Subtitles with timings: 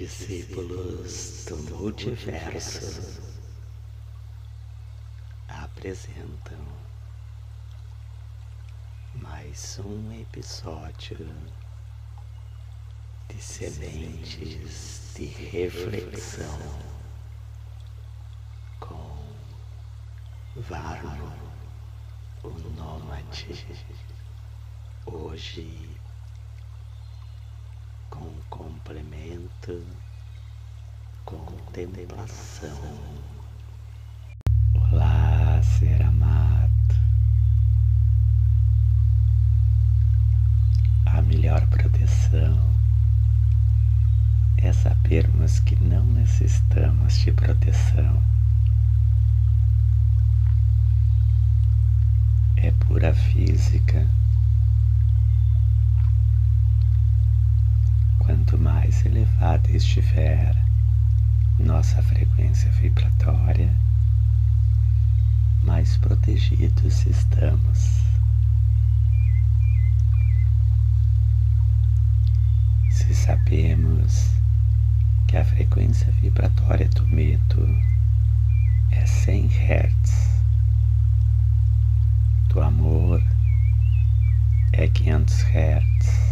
[0.00, 3.20] discípulos do multiverso
[5.46, 6.56] apresentam
[9.16, 11.18] mais um episódio
[13.28, 16.58] de sementes de reflexão
[18.80, 19.22] com
[20.56, 21.30] Varno,
[22.42, 23.66] o nômade,
[25.04, 25.89] hoje
[28.10, 29.86] com complemento,
[31.24, 32.76] contemplação.
[34.74, 36.70] Olá, ser amado.
[41.06, 42.58] A melhor proteção
[44.58, 48.22] é sabermos que não necessitamos de proteção.
[52.56, 54.06] É pura física
[58.30, 60.54] Quanto mais elevada estiver
[61.58, 63.68] nossa frequência vibratória,
[65.64, 68.04] mais protegidos estamos.
[72.88, 74.30] Se sabemos
[75.26, 77.66] que a frequência vibratória do medo
[78.92, 80.44] é 100 Hz,
[82.48, 83.20] do amor
[84.72, 86.29] é 500 Hz,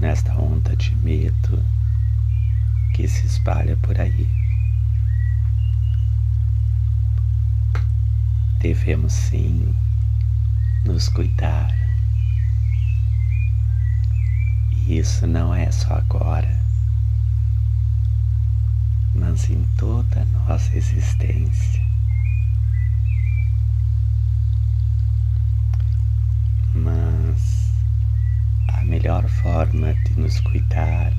[0.00, 1.62] nesta onda de medo
[2.94, 4.48] que se espalha por aí.
[8.58, 9.72] devemos sim
[10.84, 11.72] nos cuidar.
[14.72, 16.60] E isso não é só agora,
[19.14, 21.87] mas em toda a nossa existência.
[30.28, 31.10] Nos cuidar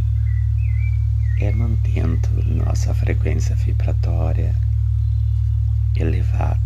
[1.39, 4.55] é mantendo nossa frequência vibratória
[5.95, 6.59] elevada.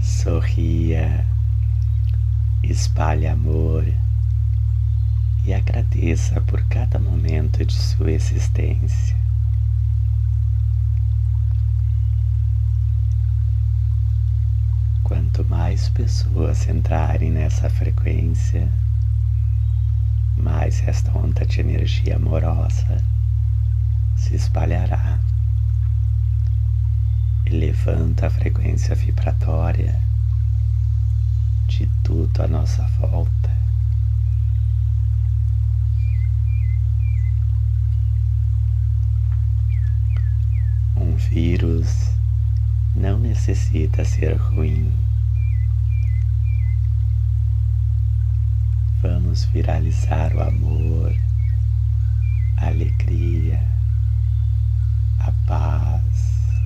[0.00, 1.24] sorria,
[2.64, 3.84] espalhe amor
[5.48, 9.16] e agradeça por cada momento de sua existência.
[15.02, 18.68] Quanto mais pessoas entrarem nessa frequência,
[20.36, 23.02] mais esta onda de energia amorosa
[24.16, 25.18] se espalhará,
[27.46, 29.98] elevando a frequência vibratória
[31.66, 33.57] de tudo à nossa volta.
[41.18, 42.10] Vírus
[42.94, 44.90] não necessita ser ruim.
[49.02, 51.14] Vamos viralizar o amor,
[52.56, 53.60] a alegria,
[55.20, 56.62] a paz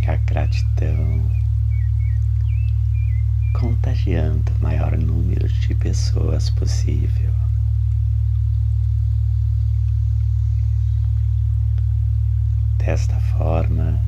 [0.00, 1.44] e a gratidão
[3.58, 7.33] contagiando o maior número de pessoas possível.
[12.84, 13.98] Desta forma,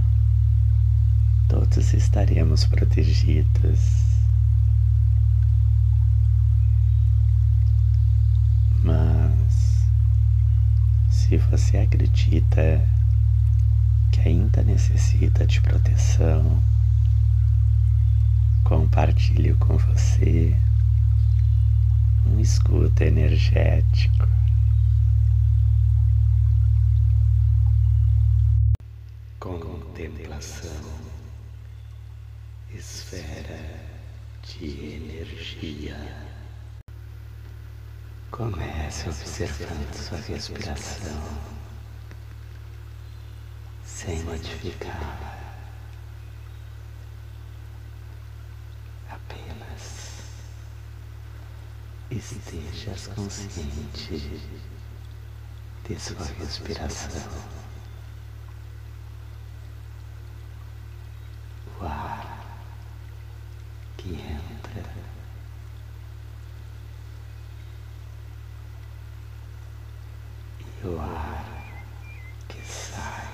[1.48, 3.80] todos estaremos protegidos.
[8.84, 9.86] Mas,
[11.08, 12.86] se você acredita
[14.12, 16.62] que ainda necessita de proteção,
[18.62, 20.54] compartilho com você
[22.26, 24.28] um escudo energético.
[29.96, 30.92] Contemplação,
[32.68, 33.80] esfera
[34.42, 35.96] de energia.
[38.30, 41.38] Comece observando sua respiração
[43.86, 45.46] sem modificar.
[52.10, 54.40] estejas consciente
[55.88, 57.65] de sua respiração.
[64.06, 64.84] Que entra
[70.60, 71.44] e o ar
[72.46, 73.26] que sai.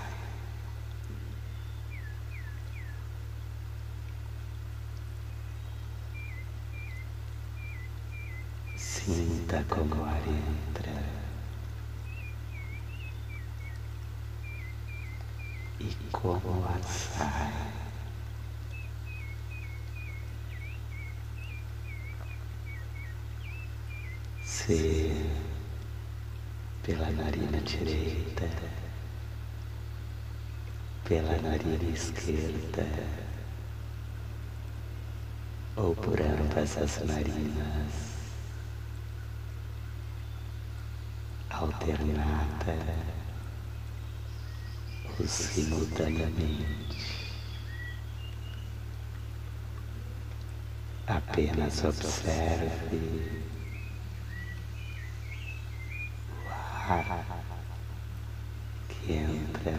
[8.77, 11.05] Sinta como o ar entra
[15.81, 17.82] e como o ar sai.
[24.65, 25.11] Se
[26.85, 28.49] pela narina direita,
[31.05, 32.87] pela narina esquerda,
[35.75, 37.93] ou por ambas as narinas,
[41.51, 42.79] alternada
[45.19, 47.03] ou simultaneamente.
[51.09, 53.43] Apenas observe
[56.89, 57.25] ar
[58.89, 59.73] que entra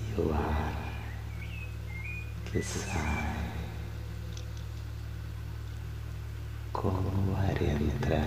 [0.00, 0.74] e o ar
[2.50, 3.52] que sai.
[6.72, 8.20] Como o ar entra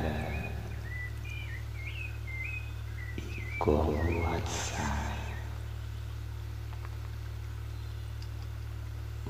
[3.18, 5.16] e como o ar sai.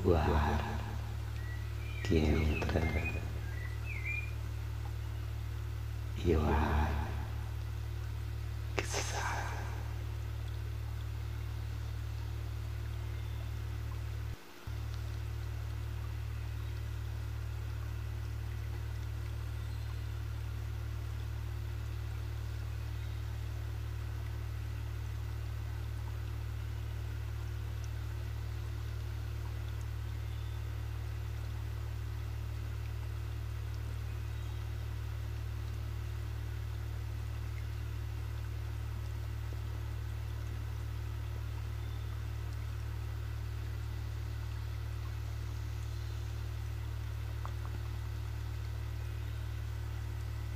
[0.05, 0.61] O ar
[2.03, 3.24] que entra
[6.27, 6.89] e o ar
[8.75, 9.05] que sai.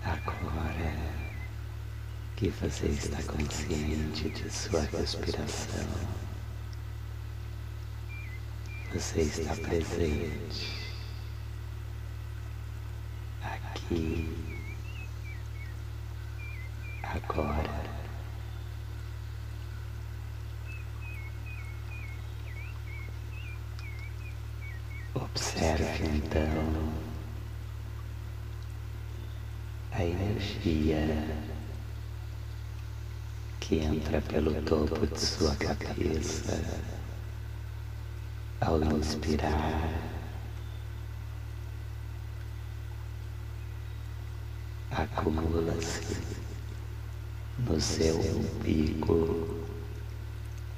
[0.01, 0.93] Agora
[2.39, 5.85] que você está consciente de sua respiração,
[8.93, 10.73] você está presente
[13.43, 14.33] aqui,
[17.03, 17.89] agora.
[25.13, 26.93] Observe então
[29.91, 31.48] a energia
[33.69, 36.59] que entra pelo topo de sua cabeça
[38.61, 39.93] ao inspirar.
[44.89, 46.17] Acumula-se
[47.59, 49.63] no seu umbigo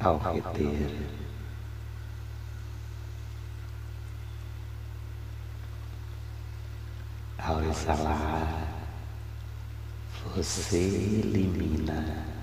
[0.02, 1.00] ao reter.
[7.38, 8.68] Ao exalar,
[10.36, 12.41] você elimina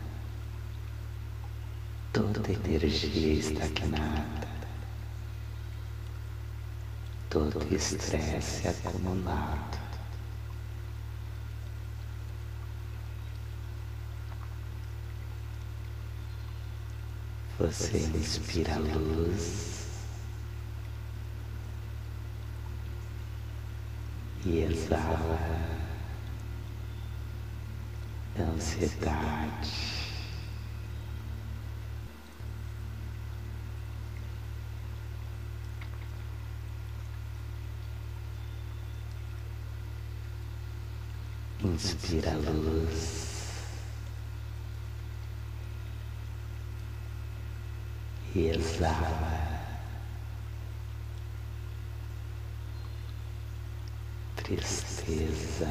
[2.13, 4.49] toda energia estagnada,
[7.31, 9.79] todo estresse acumulado.
[17.59, 19.89] Você inspira luz
[24.47, 25.39] e exala
[28.39, 30.08] ansiedade.
[41.79, 43.55] Inspira a luz.
[48.35, 49.61] E exala.
[54.35, 55.69] Tristeza.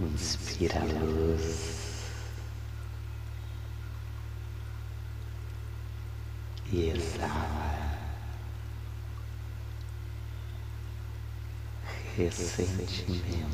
[0.00, 1.91] Inspira luz
[6.72, 7.82] e exala.
[12.16, 13.52] Ressentimentos.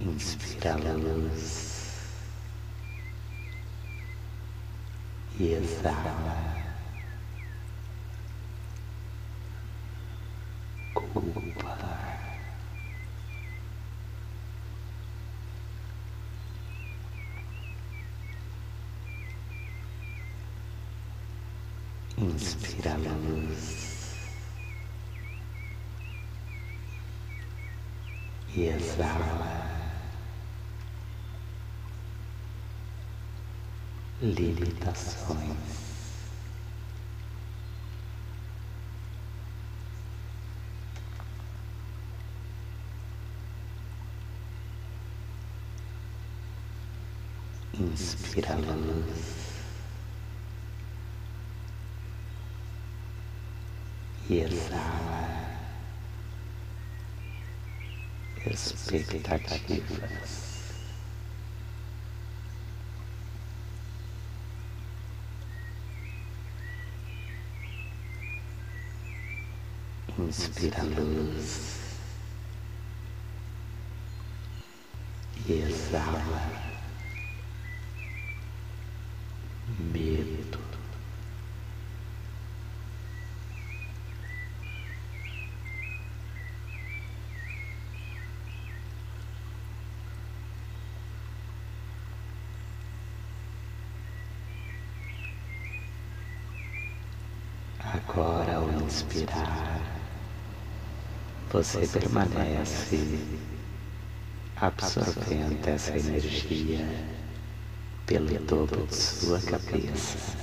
[0.00, 1.92] Inspira a luz
[5.38, 6.62] e exala.
[10.94, 11.91] Culpa.
[22.34, 24.16] Inspira a luz.
[28.54, 29.70] E exala.
[34.22, 35.56] Limitações.
[47.74, 49.31] Inspira a luz
[54.32, 55.12] e exala
[58.46, 60.42] expectativas.
[70.18, 71.78] Inspira luz
[75.46, 76.22] e exala
[79.78, 80.41] medo.
[97.94, 99.78] Agora, ao inspirar,
[101.50, 103.18] você permanece
[104.56, 106.86] absorvendo essa energia
[108.06, 110.38] pelo topo de sua cabeça.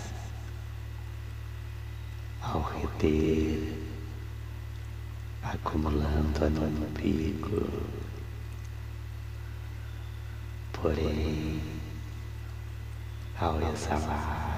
[2.43, 3.73] Ao reter,
[5.41, 7.67] acumulando no umbigo.
[10.73, 11.63] Porém,
[13.39, 14.48] ao exalar,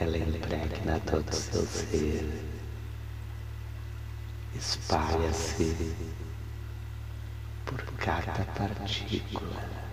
[0.00, 2.26] ela impregna todo o seu ser,
[4.54, 5.94] espalha-se
[7.64, 9.90] por cada partícula.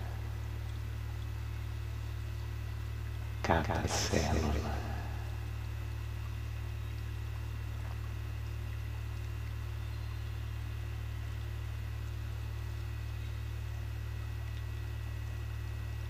[3.48, 4.76] cada célula.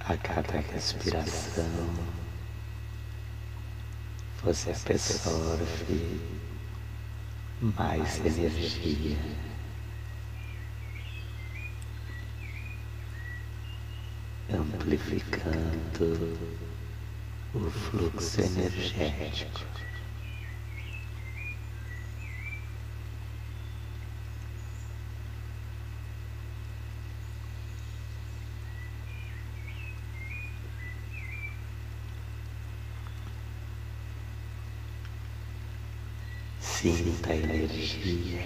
[0.00, 1.64] A cada respiração,
[4.42, 6.20] você absorve
[7.60, 9.16] mais energia.
[14.50, 16.38] amplificando
[17.54, 19.60] o fluxo energético.
[36.80, 38.40] Sinta a energia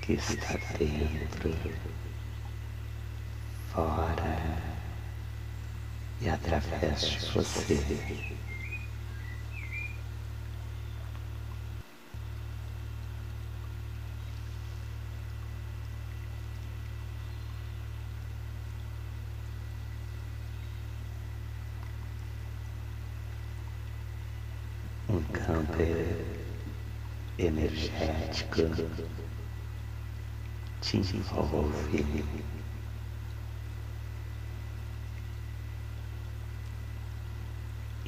[0.00, 1.52] que está dentro,
[3.72, 4.62] fora
[6.20, 7.82] e através de você.
[25.08, 25.82] Um campo
[27.52, 28.62] energético
[30.80, 32.24] te envolve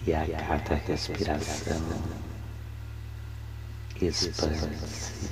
[0.07, 1.81] e a cada respiração
[4.01, 5.31] expande-se,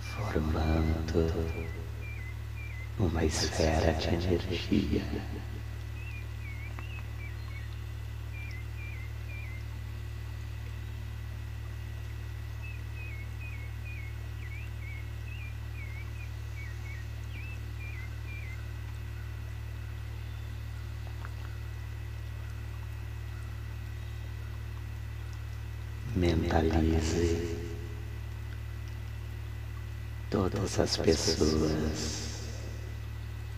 [0.00, 1.64] formando
[2.98, 5.02] uma esfera de energia.
[26.16, 27.54] mentalize
[30.34, 32.40] todas as pessoas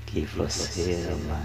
[0.04, 1.40] que você ama.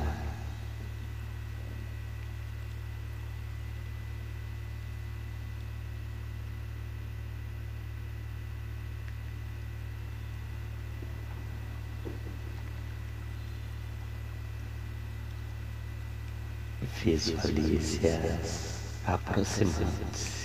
[17.02, 20.41] Visualize-as aproximando-se.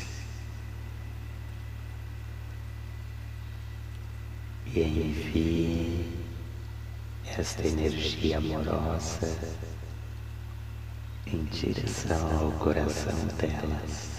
[4.81, 6.05] envie
[7.39, 9.37] esta energia amorosa
[11.27, 14.11] em direção ao coração delas.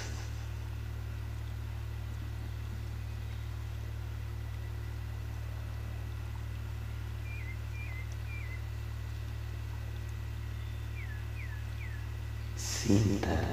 [12.55, 13.43] Sinta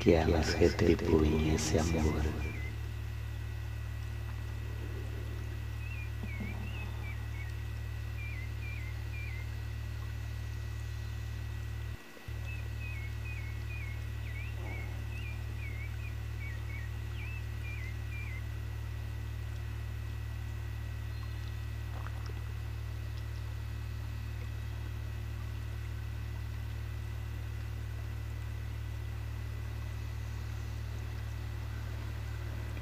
[0.00, 2.55] que elas retribuem esse amor.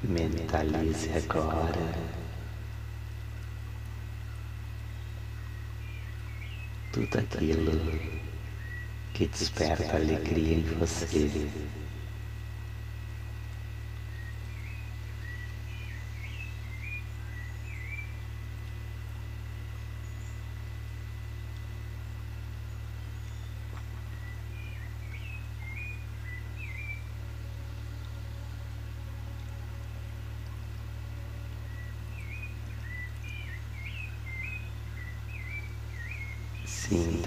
[0.08, 1.94] Mentalize agora
[6.92, 7.98] tudo aquilo
[9.14, 11.48] que desperta alegria em você.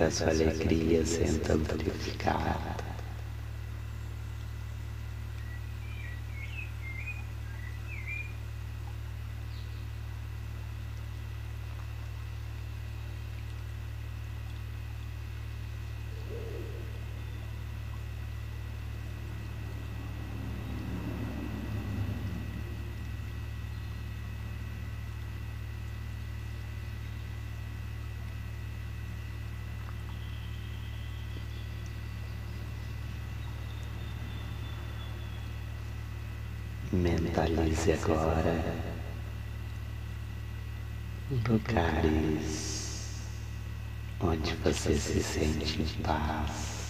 [0.09, 2.86] Sinta sua alegria sendo amplificada.
[36.97, 38.75] Mentalize agora
[41.47, 43.21] lugares
[44.19, 46.87] onde você se sente em paz.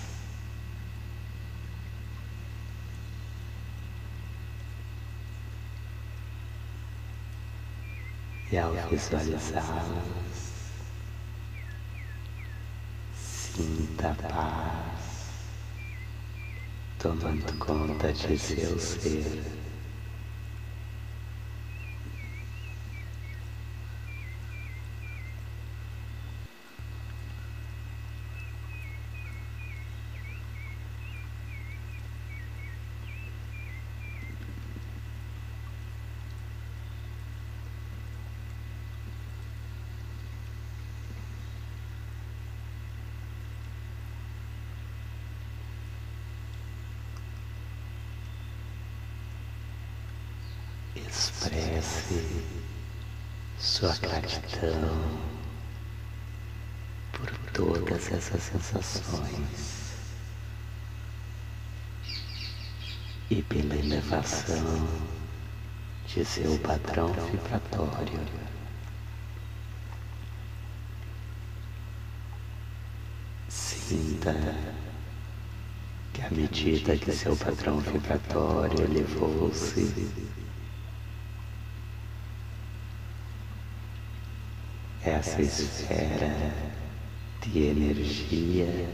[8.49, 10.53] E ao visualizá-los,
[13.13, 14.97] sinta a paz
[16.97, 19.66] tomando conta de seu ser.
[51.09, 52.45] Expresse
[53.57, 55.19] sua gratidão
[57.13, 59.77] por todas essas sensações
[63.29, 64.87] e pela elevação
[66.07, 68.19] de seu padrão vibratório.
[73.49, 74.33] Sinta
[76.13, 80.09] que à medida que seu padrão vibratório elevou-se,
[85.07, 86.53] essa esfera
[87.41, 88.89] de energia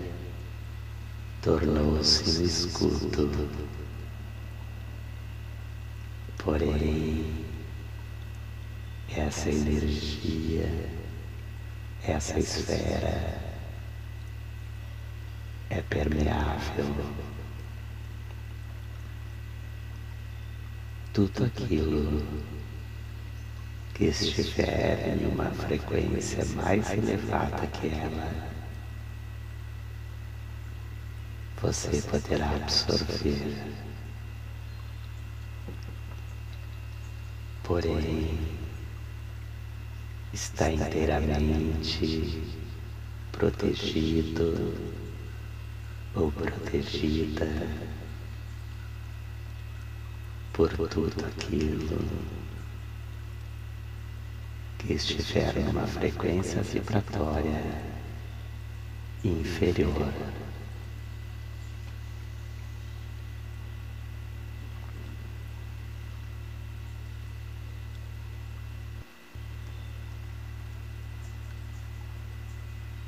[1.42, 3.50] tornou-se um escudo.
[6.38, 7.46] Porém,
[9.10, 10.70] essa energia,
[12.04, 13.42] essa esfera
[15.70, 16.86] é permeável.
[21.12, 22.24] Tudo aquilo
[23.94, 28.54] que estiver em uma frequência mais elevada que ela,
[31.62, 33.56] você poderá absorver.
[37.64, 38.40] Porém,
[40.34, 42.42] está inteiramente
[43.32, 44.74] protegido
[46.16, 47.48] ou protegida
[50.52, 52.43] por tudo aquilo
[54.86, 57.62] que estiver numa frequência vibratória
[59.24, 60.14] inferior.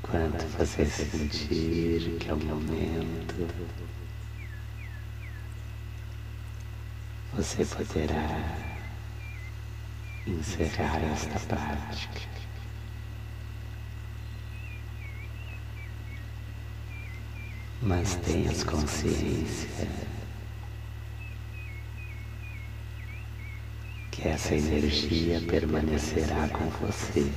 [0.00, 3.46] Quando você sentir que é o momento,
[7.34, 8.75] você poderá
[10.26, 12.36] encerrar esta prática.
[17.82, 19.68] mas tenhas consciência
[24.10, 27.30] que essa energia permanecerá com você.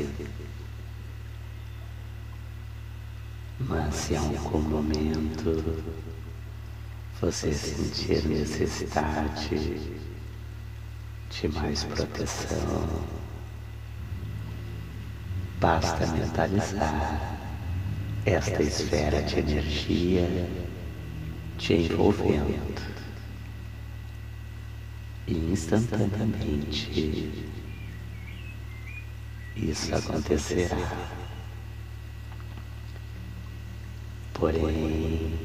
[3.60, 5.84] Mas se a algum momento
[7.22, 9.92] você sentir necessidade
[11.30, 13.04] de mais proteção,
[15.60, 17.40] basta mentalizar
[18.26, 20.28] esta esfera de energia
[21.58, 22.82] te envolvendo
[25.28, 27.30] e instantaneamente.
[29.56, 30.78] Isso acontecerá.
[34.34, 35.38] Porém,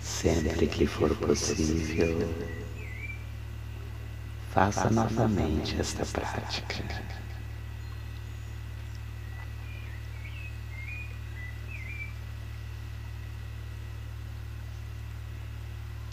[0.00, 2.28] sempre que for possível,
[4.54, 6.76] faça novamente esta prática.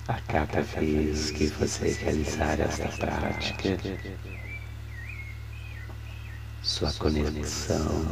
[0.07, 3.77] A cada vez que você realizar esta prática,
[6.63, 8.07] sua conexão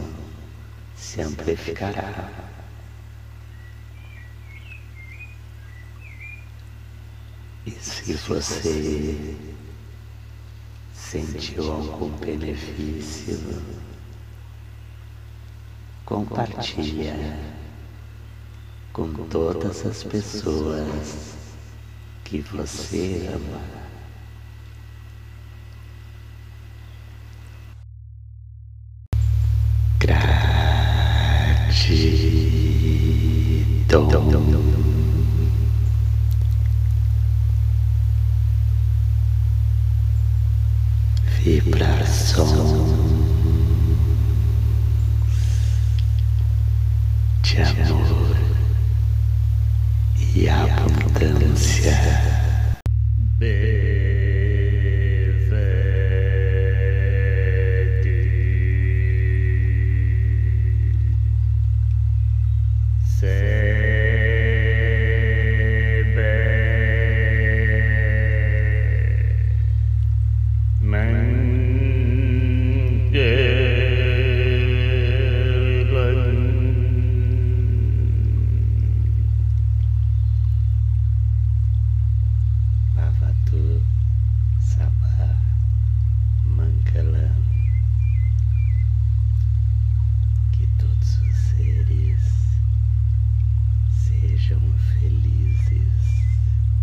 [0.95, 2.29] se amplificará.
[7.65, 9.35] E se você
[11.09, 13.39] sentiu algum benefício,
[16.05, 17.15] compartilha
[18.93, 21.35] com todas as pessoas
[22.23, 23.78] que você ama.